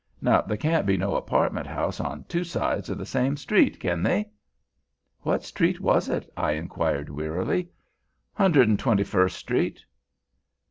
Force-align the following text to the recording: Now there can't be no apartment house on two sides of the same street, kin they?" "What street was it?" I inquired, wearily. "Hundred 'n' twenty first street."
Now 0.19 0.41
there 0.41 0.57
can't 0.57 0.87
be 0.87 0.97
no 0.97 1.15
apartment 1.15 1.67
house 1.67 1.99
on 1.99 2.23
two 2.23 2.43
sides 2.43 2.89
of 2.89 2.97
the 2.97 3.05
same 3.05 3.37
street, 3.37 3.79
kin 3.79 4.01
they?" 4.01 4.31
"What 5.19 5.43
street 5.43 5.79
was 5.79 6.09
it?" 6.09 6.27
I 6.35 6.53
inquired, 6.53 7.07
wearily. 7.11 7.69
"Hundred 8.33 8.67
'n' 8.67 8.77
twenty 8.77 9.03
first 9.03 9.37
street." 9.37 9.85